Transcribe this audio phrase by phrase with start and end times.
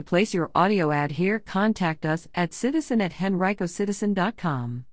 [0.00, 4.86] To place your audio ad here, contact us at citizen at henricocitizen.com.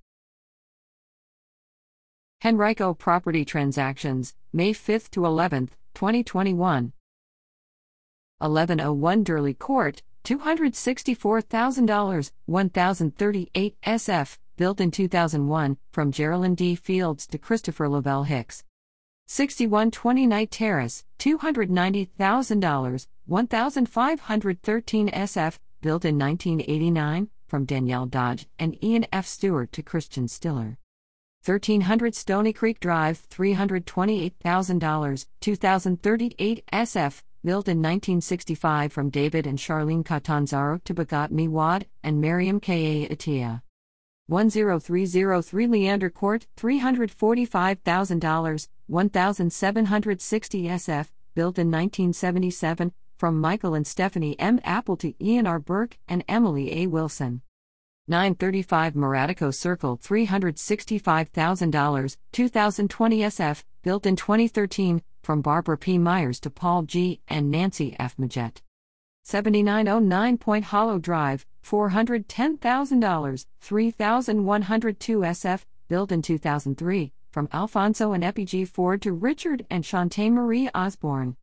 [2.44, 6.92] Henrico Property Transactions, May 5th to 11th, 2021.
[8.36, 16.74] 1101 Durley Court, $264,000, 1038 SF, built in 2001, from Geraldine D.
[16.74, 18.62] Fields to Christopher Lavelle Hicks.
[19.30, 29.26] 6120 Knight Terrace, $290,000, 1513 SF, built in 1989, from Danielle Dodge and Ian F.
[29.26, 30.78] Stewart to Christian Stiller.
[31.44, 40.80] 1300 Stony Creek Drive, $328,000, 2038 SF, built in 1965 from David and Charlene Catanzaro
[40.84, 43.04] to Bhagat Miwad and Miriam K.
[43.04, 43.08] A.
[43.14, 43.60] Atia.
[44.30, 54.60] 10303 Leander Court, $345,000, 1760 SF, built in 1977, from Michael and Stephanie M.
[54.62, 55.58] Apple to Ian R.
[55.58, 56.86] Burke and Emily A.
[56.86, 57.42] Wilson.
[58.06, 65.98] 935 Maratico Circle, $365,000, 2020 SF, built in 2013, from Barbara P.
[65.98, 67.20] Myers to Paul G.
[67.28, 68.16] and Nancy F.
[68.16, 68.62] Majet.
[69.24, 78.64] 7909 Point Hollow Drive, $410,000, 3102 SF, built in 2003, from Alfonso and Epi G.
[78.64, 81.36] Ford to Richard and Shantae Marie Osborne.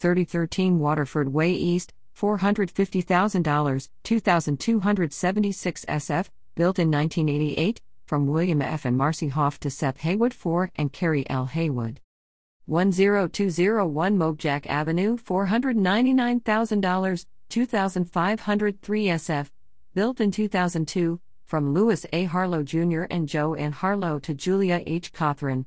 [0.00, 8.84] 3013 Waterford Way East, $450,000, 2276 SF, built in 1988, from William F.
[8.84, 11.46] and Marcy Hoff to Seth Haywood 4 and Carrie L.
[11.46, 12.00] Haywood.
[12.66, 19.50] 10201 Mojack Avenue, $499,000, 2503 SF,
[19.94, 22.24] built in 2002, from Louis A.
[22.24, 23.02] Harlow Jr.
[23.10, 23.72] and Joe N.
[23.72, 25.12] Harlow to Julia H.
[25.12, 25.64] Cothran.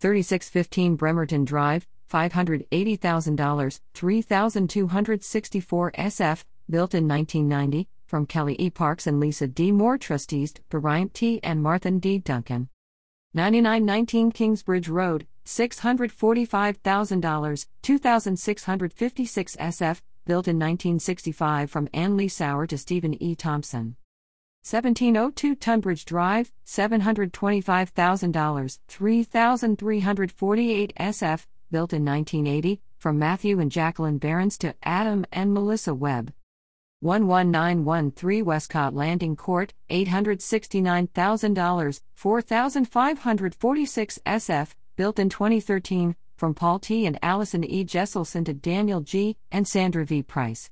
[0.00, 8.70] 3615 Bremerton Drive, $580,000, 3264 SF, built in 1990, from Kelly E.
[8.70, 9.70] Parks and Lisa D.
[9.70, 11.40] Moore trustees to Ryan T.
[11.42, 12.18] and Martha D.
[12.18, 12.70] Duncan.
[13.34, 23.22] 9919 Kingsbridge Road, $645,000, 2656 SF, built in 1965 from Ann Lee Sauer to Stephen
[23.22, 23.34] E.
[23.34, 23.96] Thompson.
[24.62, 34.74] 1702 Tunbridge Drive, $725,000, 3348 SF, built in 1980, from Matthew and Jacqueline Behrens to
[34.82, 36.32] Adam and Melissa Webb.
[37.00, 47.04] 11913 Westcott Landing Court, $869,000, 4546 SF, built in 2013, from Paul T.
[47.06, 47.84] and Allison E.
[47.84, 49.36] Jesselson to Daniel G.
[49.52, 50.22] and Sandra V.
[50.22, 50.70] Price.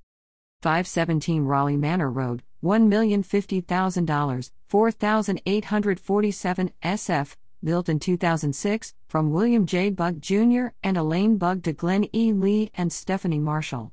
[0.63, 9.91] 517 Raleigh Manor Road, $1,050,000, 4,847 SF, built in 2006, from William J.
[9.91, 10.67] Bug Jr.
[10.85, 12.33] and Elaine Bug to Glenn E.
[12.33, 13.93] Lee and Stephanie Marshall.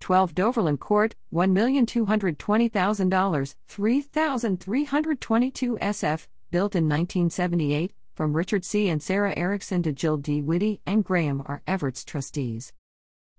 [0.00, 8.88] 12 Doverland Court, $1,220,000, 3,322 SF, built in 1978, from Richard C.
[8.88, 10.40] and Sarah Erickson to Jill D.
[10.40, 11.62] Whitty and Graham R.
[11.66, 12.72] Everett's trustees.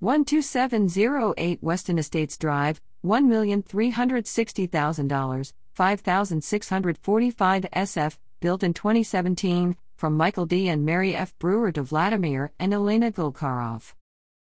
[0.01, 10.67] 12708 Weston Estates Drive, $1,360,000, 5,645 SF, built in 2017, from Michael D.
[10.67, 11.37] and Mary F.
[11.39, 13.93] Brewer to Vladimir and Elena Gulkarov.